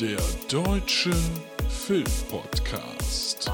[0.00, 0.16] Der
[0.48, 1.10] Deutsche
[1.68, 3.52] Filmpodcast.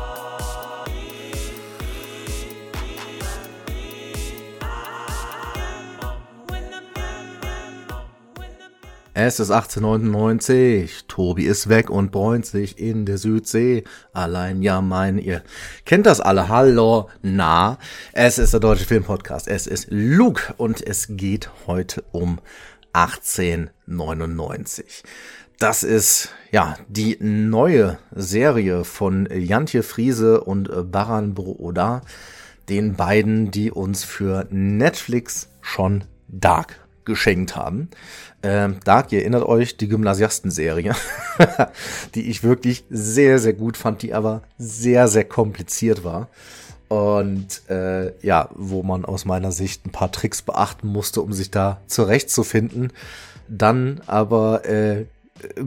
[9.15, 13.83] Es ist 1899, Tobi ist weg und bräunt sich in der Südsee.
[14.13, 15.43] Allein ja mein, ihr
[15.85, 17.79] kennt das alle, hallo, na,
[18.13, 22.39] es ist der Deutsche Filmpodcast, es ist Luke und es geht heute um
[22.93, 25.03] 1899.
[25.59, 32.03] Das ist ja die neue Serie von Jantje Friese und Baran Brouda,
[32.69, 37.89] den beiden, die uns für Netflix schon Dark geschenkt haben.
[38.43, 40.95] Ähm, Dark, ihr erinnert euch, die Gymnasiasten-Serie,
[42.15, 46.29] die ich wirklich sehr, sehr gut fand, die aber sehr, sehr kompliziert war.
[46.89, 51.51] Und äh, ja, wo man aus meiner Sicht ein paar Tricks beachten musste, um sich
[51.51, 52.93] da zurechtzufinden.
[53.49, 55.07] Dann aber äh,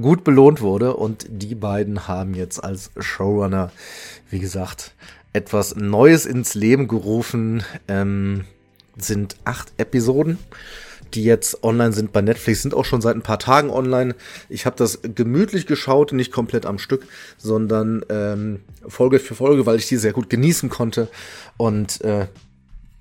[0.02, 3.72] gut belohnt wurde und die beiden haben jetzt als Showrunner,
[4.30, 4.94] wie gesagt,
[5.34, 7.64] etwas Neues ins Leben gerufen.
[7.88, 8.46] Ähm,
[8.98, 10.38] sind acht Episoden
[11.14, 14.16] die jetzt online sind bei Netflix, sind auch schon seit ein paar Tagen online.
[14.48, 19.78] Ich habe das gemütlich geschaut, nicht komplett am Stück, sondern ähm, Folge für Folge, weil
[19.78, 21.08] ich die sehr gut genießen konnte.
[21.58, 22.28] Und äh,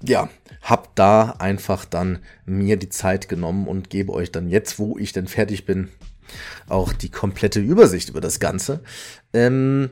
[0.03, 0.29] ja,
[0.63, 5.13] hab da einfach dann mir die Zeit genommen und gebe euch dann jetzt, wo ich
[5.13, 5.89] denn fertig bin,
[6.69, 8.81] auch die komplette Übersicht über das Ganze.
[9.33, 9.91] Ähm,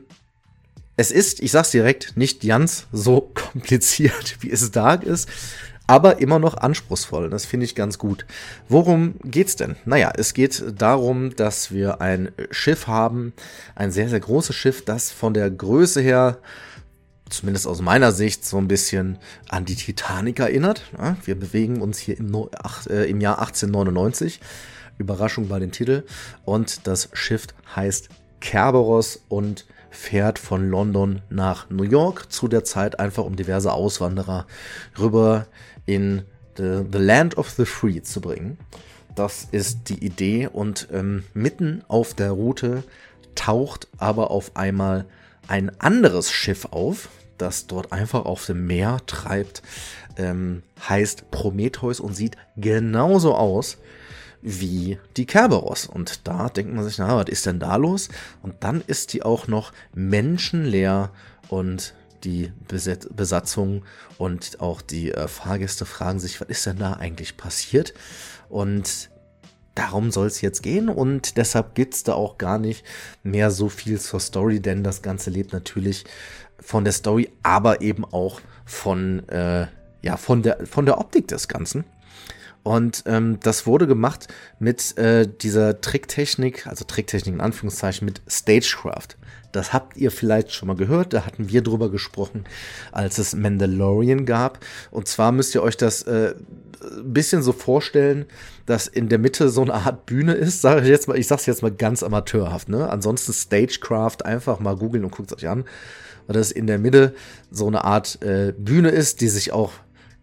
[0.95, 5.29] es ist, ich sag's direkt, nicht ganz so kompliziert, wie es Dark ist
[5.87, 7.29] aber immer noch anspruchsvoll.
[7.29, 8.25] Das finde ich ganz gut.
[8.67, 9.77] Worum geht's denn?
[9.85, 13.33] Naja, es geht darum, dass wir ein Schiff haben,
[13.73, 16.39] ein sehr, sehr großes Schiff, das von der Größe her
[17.29, 19.17] zumindest aus meiner Sicht, so ein bisschen
[19.49, 20.83] an die Titanic erinnert.
[21.25, 22.33] Wir bewegen uns hier im,
[22.89, 24.39] äh, im, Jahr 1899.
[24.97, 26.03] Überraschung bei dem Titel.
[26.45, 28.09] Und das Schiff heißt
[28.39, 34.45] Kerberos und fährt von London nach New York zu der Zeit einfach um diverse Auswanderer
[34.99, 35.47] rüber
[35.85, 36.23] in
[36.57, 38.57] the, the Land of the Free zu bringen.
[39.15, 42.83] Das ist die Idee und ähm, mitten auf der Route
[43.33, 45.05] taucht aber auf einmal
[45.47, 49.63] ein anderes Schiff auf, das dort einfach auf dem Meer treibt,
[50.17, 53.77] ähm, heißt Prometheus und sieht genauso aus
[54.41, 55.85] wie die Kerberos.
[55.85, 58.09] Und da denkt man sich, na, was ist denn da los?
[58.41, 61.11] Und dann ist die auch noch menschenleer
[61.49, 61.93] und
[62.23, 62.51] die
[63.15, 63.83] Besatzung
[64.17, 67.93] und auch die äh, Fahrgäste fragen sich, was ist denn da eigentlich passiert?
[68.49, 69.09] Und
[69.75, 72.83] darum soll es jetzt gehen und deshalb gibt es da auch gar nicht
[73.23, 76.05] mehr so viel zur Story, denn das Ganze lebt natürlich
[76.59, 79.67] von der Story, aber eben auch von, äh,
[80.01, 81.85] ja, von, der, von der Optik des Ganzen.
[82.67, 84.27] Und ähm, das wurde gemacht
[84.59, 89.15] mit äh, dieser Tricktechnik, also Tricktechnik in Anführungszeichen, mit Stagecraft.
[89.53, 92.43] Das habt ihr vielleicht schon mal gehört, da hatten wir drüber gesprochen,
[92.91, 94.59] als es Mandalorian gab.
[94.91, 96.35] Und zwar müsst ihr euch das äh,
[96.81, 98.25] ein bisschen so vorstellen,
[98.65, 100.61] dass in der Mitte so eine Art Bühne ist.
[100.61, 102.89] Sag ich jetzt mal, ich sag's jetzt mal ganz amateurhaft, ne?
[102.89, 105.63] Ansonsten Stagecraft einfach mal googeln und guckt euch an.
[106.27, 107.15] Weil das in der Mitte
[107.49, 109.71] so eine Art äh, Bühne ist, die sich auch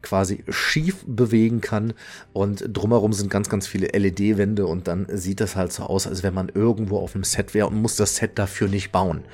[0.05, 1.95] quasi schief bewegen kann
[2.33, 6.23] und drumherum sind ganz, ganz viele LED-Wände und dann sieht das halt so aus, als
[6.23, 9.25] wenn man irgendwo auf einem Set wäre und muss das Set dafür nicht bauen.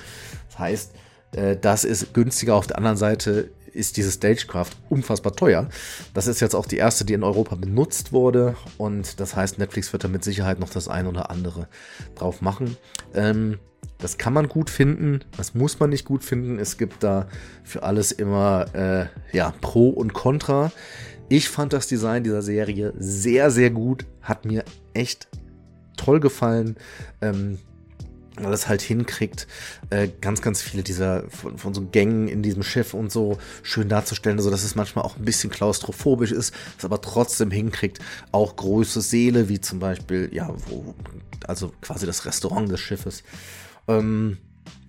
[0.48, 0.92] Das heißt,
[1.32, 2.54] äh, das ist günstiger.
[2.54, 5.68] Auf der anderen Seite ist diese Stagecraft unfassbar teuer.
[6.14, 9.92] Das ist jetzt auch die erste, die in Europa benutzt wurde und das heißt, Netflix
[9.92, 11.68] wird da mit Sicherheit noch das ein oder andere
[12.14, 12.76] drauf machen.
[13.14, 13.58] Ähm,
[14.00, 16.58] das kann man gut finden, das muss man nicht gut finden.
[16.58, 17.28] Es gibt da
[17.64, 19.06] für alles immer äh,
[19.36, 20.72] ja, Pro und Contra.
[21.28, 24.04] Ich fand das Design dieser Serie sehr, sehr gut.
[24.22, 25.28] Hat mir echt
[25.96, 26.76] toll gefallen.
[27.20, 27.58] Ähm,
[28.42, 29.46] weil es halt hinkriegt,
[29.90, 33.88] äh, ganz, ganz viele dieser von, von, so Gängen in diesem Schiff und so schön
[33.88, 37.98] darzustellen, so dass es manchmal auch ein bisschen klaustrophobisch ist, es aber trotzdem hinkriegt,
[38.32, 40.94] auch große Seele, wie zum Beispiel, ja, wo,
[41.46, 43.22] also quasi das Restaurant des Schiffes,
[43.90, 44.38] ähm,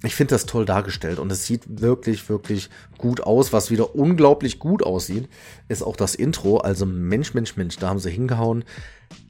[0.03, 3.53] ich finde das toll dargestellt und es sieht wirklich, wirklich gut aus.
[3.53, 5.29] Was wieder unglaublich gut aussieht,
[5.67, 6.57] ist auch das Intro.
[6.57, 8.63] Also Mensch, Mensch, Mensch, da haben sie hingehauen.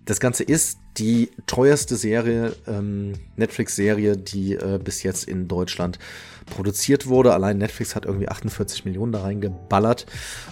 [0.06, 6.00] Das Ganze ist die teuerste Serie, ähm, Netflix-Serie, die äh, bis jetzt in Deutschland
[6.46, 7.34] produziert wurde.
[7.34, 10.06] Allein Netflix hat irgendwie 48 Millionen da reingeballert.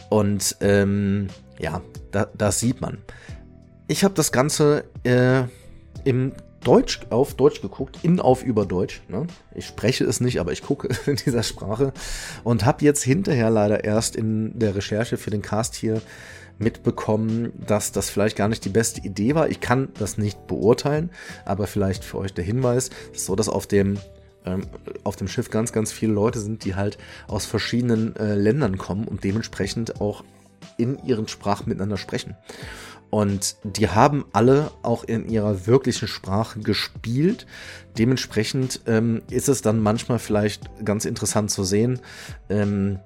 [0.10, 1.28] Und ähm,
[1.60, 1.82] ja,
[2.12, 2.98] da, das sieht man.
[3.88, 5.44] Ich habe das Ganze äh,
[6.04, 6.34] im
[6.64, 9.02] Deutsch auf Deutsch geguckt, in auf über Deutsch.
[9.08, 9.28] Ne?
[9.56, 11.94] Ich spreche es nicht, aber ich gucke in dieser Sprache
[12.44, 16.02] und habe jetzt hinterher leider erst in der Recherche für den Cast hier
[16.58, 19.50] mitbekommen, dass das vielleicht gar nicht die beste Idee war.
[19.50, 21.10] Ich kann das nicht beurteilen,
[21.46, 23.98] aber vielleicht für euch der Hinweis, so dass auf dem
[24.46, 24.64] ähm,
[25.04, 26.98] auf dem Schiff ganz, ganz viele Leute sind, die halt
[27.28, 30.24] aus verschiedenen äh, Ländern kommen und dementsprechend auch
[30.78, 32.36] in ihren Sprachen miteinander sprechen.
[33.10, 37.48] Und die haben alle auch in ihrer wirklichen Sprache gespielt.
[37.98, 42.00] Dementsprechend ähm, ist es dann manchmal vielleicht ganz interessant zu sehen,
[42.50, 43.00] ähm,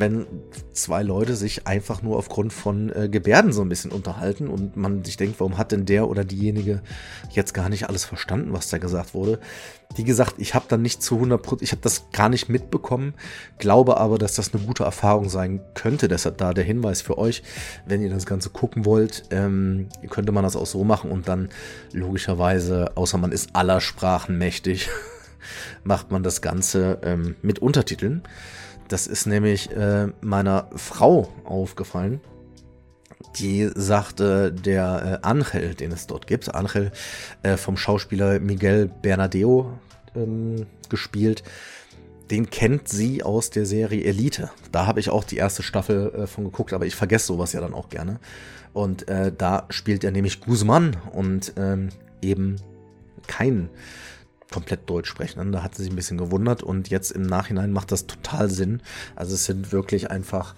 [0.00, 0.26] wenn
[0.72, 5.04] zwei Leute sich einfach nur aufgrund von äh, Gebärden so ein bisschen unterhalten und man
[5.04, 6.82] sich denkt, warum hat denn der oder diejenige
[7.30, 9.40] jetzt gar nicht alles verstanden, was da gesagt wurde.
[9.94, 13.14] Wie gesagt, ich habe dann nicht zu 100% ich habe das gar nicht mitbekommen,
[13.58, 16.08] glaube aber, dass das eine gute Erfahrung sein könnte.
[16.08, 17.42] Deshalb da der Hinweis für euch,
[17.86, 21.48] wenn ihr das Ganze gucken wollt, ähm, könnte man das auch so machen und dann
[21.92, 24.88] logischerweise, außer man ist aller Sprachen mächtig,
[25.84, 28.22] macht man das Ganze ähm, mit Untertiteln.
[28.88, 32.20] Das ist nämlich äh, meiner Frau aufgefallen.
[33.36, 36.92] Die sagte, der äh, Angel, den es dort gibt, Angel
[37.42, 39.72] äh, vom Schauspieler Miguel Bernadeo
[40.14, 41.42] ähm, gespielt,
[42.30, 44.50] den kennt sie aus der Serie Elite.
[44.72, 47.60] Da habe ich auch die erste Staffel äh, von geguckt, aber ich vergesse sowas ja
[47.60, 48.20] dann auch gerne.
[48.72, 51.90] Und äh, da spielt er nämlich Guzman und ähm,
[52.22, 52.56] eben
[53.26, 53.68] kein
[54.52, 55.52] komplett Deutsch sprechen.
[55.52, 58.82] Da hat sie sich ein bisschen gewundert und jetzt im Nachhinein macht das total Sinn.
[59.16, 60.54] Also es sind wirklich einfach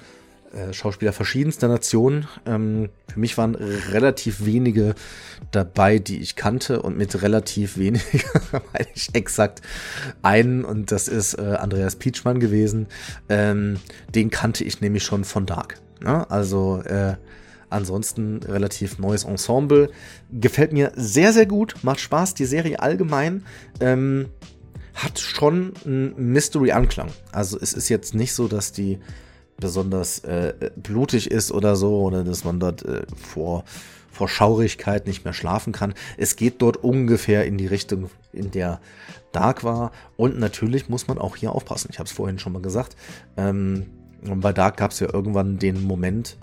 [0.52, 2.26] äh, Schauspieler verschiedenster Nationen.
[2.46, 4.94] Ähm, für mich waren relativ wenige
[5.50, 8.02] dabei, die ich kannte und mit relativ wenig
[8.52, 9.62] meine ich exakt
[10.22, 12.86] einen und das ist äh, Andreas Pietschmann gewesen.
[13.28, 13.78] Ähm,
[14.14, 15.80] den kannte ich nämlich schon von Dark.
[16.00, 16.30] Ne?
[16.30, 17.16] Also äh,
[17.76, 19.90] Ansonsten relativ neues Ensemble.
[20.32, 21.74] Gefällt mir sehr, sehr gut.
[21.82, 22.34] Macht Spaß.
[22.34, 23.44] Die Serie allgemein
[23.80, 24.26] ähm,
[24.94, 27.10] hat schon einen Mystery-Anklang.
[27.32, 28.98] Also es ist jetzt nicht so, dass die
[29.58, 33.64] besonders äh, blutig ist oder so, oder dass man dort äh, vor,
[34.10, 35.94] vor Schaurigkeit nicht mehr schlafen kann.
[36.16, 38.80] Es geht dort ungefähr in die Richtung, in der
[39.32, 39.92] Dark war.
[40.16, 41.88] Und natürlich muss man auch hier aufpassen.
[41.90, 42.96] Ich habe es vorhin schon mal gesagt.
[43.36, 43.86] Ähm,
[44.22, 46.38] bei Dark gab es ja irgendwann den Moment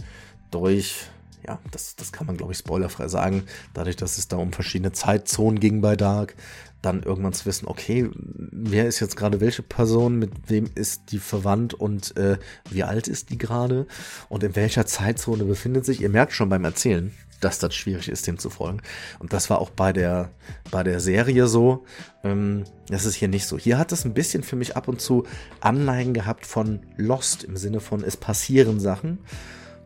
[0.51, 1.07] durch
[1.45, 3.43] ja, das, das kann man, glaube ich, spoilerfrei sagen.
[3.73, 6.35] Dadurch, dass es da um verschiedene Zeitzonen ging bei Dark,
[6.83, 11.19] dann irgendwann zu wissen, okay, wer ist jetzt gerade welche Person, mit wem ist die
[11.19, 12.37] verwandt und äh,
[12.69, 13.87] wie alt ist die gerade
[14.29, 16.01] und in welcher Zeitzone befindet sich.
[16.01, 18.81] Ihr merkt schon beim Erzählen, dass das schwierig ist, dem zu folgen.
[19.19, 20.29] Und das war auch bei der,
[20.71, 21.85] bei der Serie so.
[22.23, 23.57] Ähm, das ist hier nicht so.
[23.57, 25.25] Hier hat es ein bisschen für mich ab und zu
[25.61, 29.19] Anleihen gehabt von Lost im Sinne von es passieren Sachen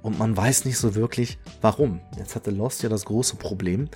[0.02, 2.00] und man weiß nicht so wirklich, warum.
[2.18, 3.90] Jetzt hatte Lost ja das große Problem,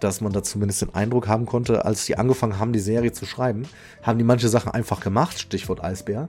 [0.00, 3.26] dass man da zumindest den Eindruck haben konnte, als die angefangen haben, die Serie zu
[3.26, 3.62] schreiben,
[4.02, 6.28] haben die manche Sachen einfach gemacht, Stichwort Eisbär,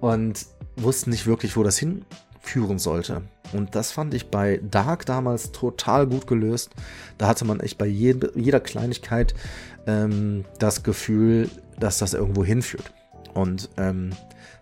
[0.00, 3.22] und wussten nicht wirklich, wo das hinführen sollte.
[3.52, 6.70] Und das fand ich bei Dark damals total gut gelöst.
[7.18, 9.34] Da hatte man echt bei jede, jeder Kleinigkeit
[9.86, 12.92] ähm, das Gefühl, dass das irgendwo hinführt.
[13.34, 14.10] Und ähm,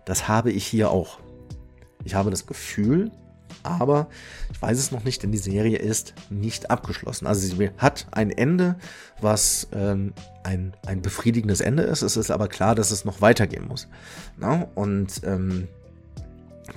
[0.05, 1.19] das habe ich hier auch.
[2.03, 3.11] Ich habe das Gefühl,
[3.63, 4.07] aber
[4.51, 7.27] ich weiß es noch nicht, denn die Serie ist nicht abgeschlossen.
[7.27, 8.75] Also sie hat ein Ende,
[9.19, 10.13] was ähm,
[10.43, 12.01] ein, ein befriedigendes Ende ist.
[12.01, 13.87] Es ist aber klar, dass es noch weitergehen muss.
[14.37, 14.67] Na?
[14.75, 15.67] Und ähm,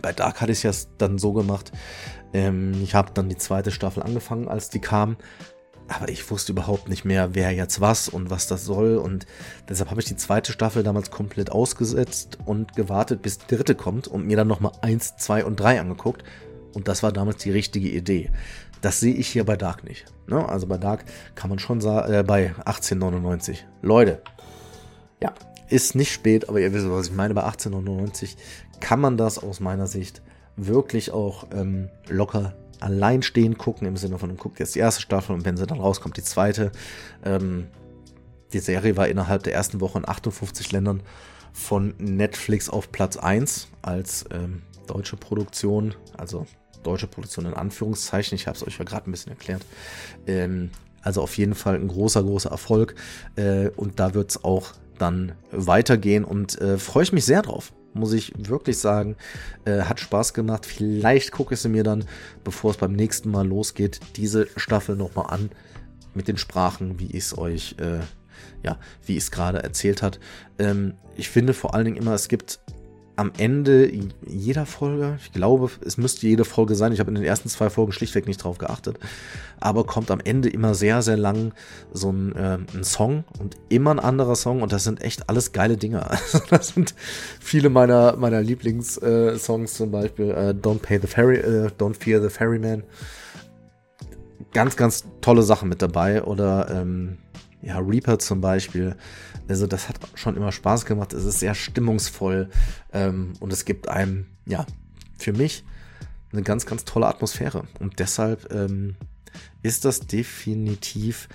[0.03, 1.73] bei Dark hatte ich es dann so gemacht,
[2.33, 5.17] ähm, ich habe dann die zweite Staffel angefangen, als die kam.
[5.87, 8.97] Aber ich wusste überhaupt nicht mehr, wer jetzt was und was das soll.
[8.97, 9.27] Und
[9.69, 14.09] deshalb habe ich die zweite Staffel damals komplett ausgesetzt und gewartet, bis die dritte kommt
[14.09, 16.25] und mir dann nochmal eins, zwei und drei angeguckt
[16.75, 18.31] und das war damals die richtige Idee.
[18.81, 20.05] Das sehe ich hier bei Dark nicht.
[20.27, 20.47] Ne?
[20.47, 21.05] Also bei Dark
[21.35, 23.67] kann man schon sagen, äh, bei 1899.
[23.81, 24.21] Leute,
[25.23, 25.33] ja,
[25.69, 27.35] ist nicht spät, aber ihr wisst, was ich meine.
[27.35, 28.37] Bei 1899
[28.81, 30.23] kann man das aus meiner Sicht
[30.57, 35.45] wirklich auch ähm, locker alleinstehend gucken, im Sinne von, guckt jetzt die erste Staffel und
[35.45, 36.71] wenn sie dann rauskommt, die zweite.
[37.25, 37.69] Ähm,
[38.53, 41.03] die Serie war innerhalb der ersten Woche in 58 Ländern
[41.53, 46.47] von Netflix auf Platz 1 als ähm, deutsche Produktion, also
[46.85, 48.37] deutsche Produktion in Anführungszeichen.
[48.37, 49.65] Ich habe es euch ja gerade ein bisschen erklärt.
[50.27, 50.71] Ähm,
[51.03, 52.95] also auf jeden Fall ein großer, großer Erfolg.
[53.37, 57.73] Äh, und da wird es auch dann weitergehen und äh, freue ich mich sehr drauf.
[57.93, 59.17] Muss ich wirklich sagen,
[59.65, 60.67] äh, hat Spaß gemacht.
[60.67, 62.05] Vielleicht gucke ich sie mir dann,
[62.43, 65.51] bevor es beim nächsten Mal losgeht, diese Staffel nochmal an
[66.15, 68.01] mit den Sprachen, wie ich es euch, äh,
[68.63, 70.19] ja, wie ich es gerade erzählt hat.
[70.59, 72.61] Ähm, ich finde vor allen Dingen immer, es gibt
[73.17, 73.91] am Ende
[74.27, 77.71] jeder Folge, ich glaube, es müsste jede Folge sein, ich habe in den ersten zwei
[77.71, 78.99] Folgen schlichtweg nicht drauf geachtet,
[79.61, 81.53] aber kommt am Ende immer sehr, sehr lang
[81.93, 85.53] so ein, äh, ein Song und immer ein anderer Song und das sind echt alles
[85.53, 86.05] geile Dinge.
[86.25, 86.95] Also das sind
[87.41, 92.23] viele meiner, meiner Lieblingssongs äh, zum Beispiel äh, Don't Pay the Ferry, äh, Don't Fear
[92.23, 92.83] the Ferryman.
[94.53, 97.19] Ganz, ganz tolle Sachen mit dabei oder ähm,
[97.65, 98.97] ja, Reaper zum Beispiel.
[99.49, 101.13] Also das hat schon immer Spaß gemacht.
[101.13, 102.51] Es ist sehr stimmungsvoll
[102.93, 104.67] ähm, und es gibt einem, ja,
[105.19, 105.65] für mich
[106.33, 107.65] eine ganz, ganz tolle Atmosphäre.
[107.79, 108.97] Und deshalb ähm,
[109.63, 111.29] ist das definitiv.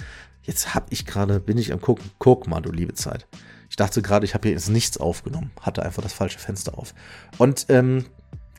[0.43, 2.11] Jetzt habe ich gerade, bin ich am gucken.
[2.19, 3.27] Guck mal, du liebe Zeit.
[3.69, 6.93] Ich dachte gerade, ich habe hier jetzt nichts aufgenommen, hatte einfach das falsche Fenster auf.
[7.37, 8.05] Und ähm,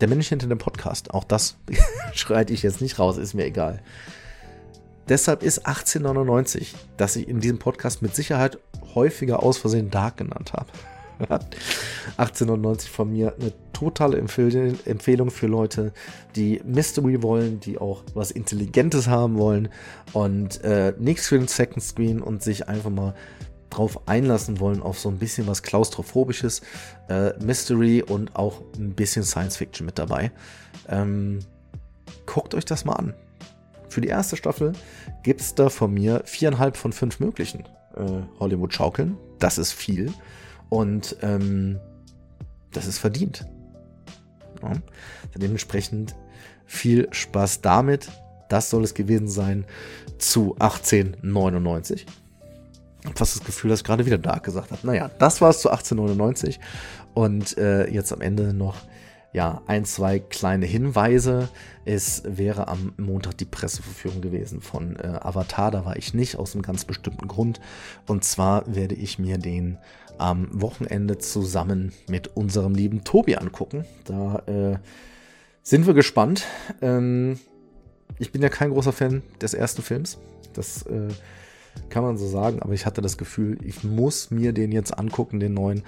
[0.01, 1.57] der Mensch hinter dem Podcast, auch das
[2.15, 3.83] schreite ich jetzt nicht raus, ist mir egal.
[5.11, 8.59] Deshalb ist 1899, dass ich in diesem Podcast mit Sicherheit
[8.95, 10.71] häufiger aus Versehen Dark genannt habe.
[12.17, 15.93] 1899 von mir eine totale Empfehlung für Leute,
[16.37, 19.69] die Mystery wollen, die auch was Intelligentes haben wollen
[20.13, 23.15] und äh, nichts für den Second Screen und sich einfach mal
[23.69, 26.63] drauf einlassen wollen auf so ein bisschen was klaustrophobisches,
[27.09, 30.31] äh, Mystery und auch ein bisschen Science Fiction mit dabei.
[30.89, 31.41] Ähm,
[32.27, 33.15] guckt euch das mal an.
[33.91, 34.73] Für die erste Staffel
[35.25, 37.65] gibt es da von mir viereinhalb von fünf möglichen
[37.97, 39.17] äh, Hollywood-Schaukeln.
[39.41, 40.13] Das ist viel.
[40.69, 41.79] Und ähm,
[42.73, 43.45] das ist verdient.
[44.63, 44.73] Ja.
[45.37, 46.15] Dementsprechend
[46.67, 48.09] viel Spaß damit.
[48.49, 49.65] Das soll es gewesen sein
[50.19, 52.07] zu 1899.
[53.01, 54.87] Ich habe fast das Gefühl, dass gerade wieder Dark gesagt habe.
[54.87, 56.61] Naja, das war es zu 1899.
[57.15, 58.77] Und äh, jetzt am Ende noch
[59.33, 61.49] ja, ein, zwei kleine Hinweise.
[61.85, 65.71] Es wäre am Montag die Presseverführung gewesen von äh, Avatar.
[65.71, 67.61] Da war ich nicht, aus einem ganz bestimmten Grund.
[68.07, 69.79] Und zwar werde ich mir den
[70.19, 73.85] am Wochenende zusammen mit unserem lieben Tobi angucken.
[74.05, 74.79] Da äh,
[75.63, 76.47] sind wir gespannt.
[76.83, 77.39] Ähm,
[78.19, 80.19] ich bin ja kein großer Fan des ersten Films.
[80.53, 81.09] Das äh,
[81.89, 85.41] kann man so sagen, aber ich hatte das Gefühl, ich muss mir den jetzt angucken,
[85.41, 85.85] den neuen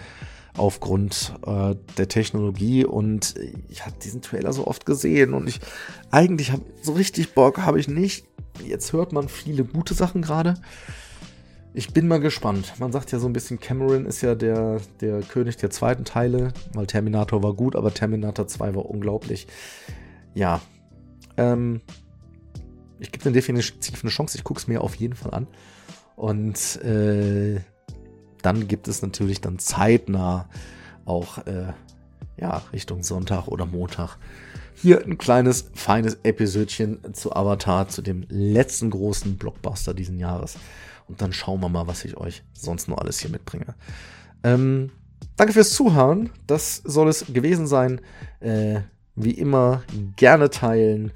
[0.56, 3.34] aufgrund äh, der Technologie und
[3.68, 5.60] ich habe diesen Trailer so oft gesehen und ich
[6.10, 8.26] eigentlich habe so richtig Bock habe ich nicht.
[8.64, 10.54] Jetzt hört man viele gute Sachen gerade.
[11.74, 12.74] Ich bin mal gespannt.
[12.78, 16.52] Man sagt ja so ein bisschen, Cameron ist ja der, der König der zweiten Teile,
[16.74, 19.46] weil Terminator war gut, aber Terminator 2 war unglaublich.
[20.34, 20.60] Ja.
[21.38, 21.80] Ähm,
[22.98, 24.36] ich gebe dem definitiv eine Chance.
[24.36, 25.46] Ich gucke es mir auf jeden Fall an.
[26.14, 27.60] Und äh,
[28.42, 30.48] dann gibt es natürlich dann zeitnah
[31.04, 31.72] auch äh,
[32.36, 34.18] ja, Richtung Sonntag oder Montag
[34.74, 40.56] hier ein kleines, feines Episödchen zu Avatar, zu dem letzten großen Blockbuster diesen Jahres.
[41.08, 43.74] Und dann schauen wir mal, was ich euch sonst noch alles hier mitbringe.
[44.42, 44.90] Ähm,
[45.36, 46.30] danke fürs Zuhören.
[46.46, 48.00] Das soll es gewesen sein.
[48.40, 48.80] Äh,
[49.14, 49.82] wie immer,
[50.16, 51.12] gerne teilen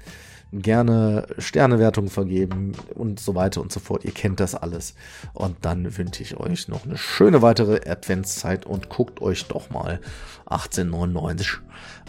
[0.51, 4.05] gerne Sternewertungen vergeben und so weiter und so fort.
[4.05, 4.95] Ihr kennt das alles.
[5.33, 9.99] Und dann wünsche ich euch noch eine schöne weitere Adventszeit und guckt euch doch mal
[10.45, 11.59] 1899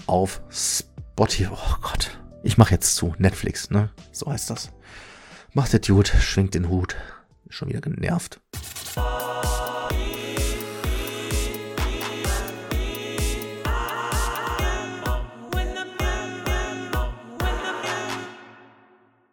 [0.07, 1.49] auf Spotify.
[1.53, 2.19] Oh Gott.
[2.43, 3.15] Ich mache jetzt zu.
[3.19, 3.91] Netflix, ne?
[4.13, 4.71] So heißt das.
[5.53, 6.97] Macht es gut, schwingt den Hut.
[7.49, 8.41] Schon wieder genervt.